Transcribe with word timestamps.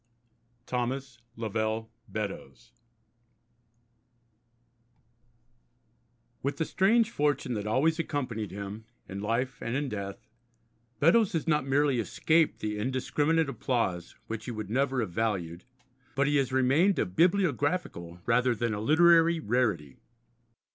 THOMAS 0.65 1.19
LOVELL 1.35 1.91
BEDDOES 2.07 2.71
With 6.41 6.57
the 6.57 6.65
strange 6.65 7.11
fortune 7.11 7.53
that 7.53 7.67
always 7.67 7.99
accompanied 7.99 8.49
him, 8.49 8.85
in 9.07 9.21
life 9.21 9.61
and 9.61 9.75
in 9.75 9.89
death, 9.89 10.27
Beddoes 10.99 11.33
has 11.33 11.47
not 11.47 11.67
merely 11.67 11.99
escaped 11.99 12.61
the 12.61 12.79
indiscriminate 12.79 13.47
applause 13.47 14.15
which 14.25 14.45
he 14.45 14.49
would 14.51 14.71
never 14.71 15.01
have 15.01 15.11
valued, 15.11 15.65
but 16.15 16.25
he 16.25 16.37
has 16.37 16.51
remained 16.51 16.97
a 16.97 17.05
bibliographical 17.05 18.21
rather 18.25 18.55
than 18.55 18.73
a 18.73 18.81
literary 18.81 19.39
rarity. 19.39 19.97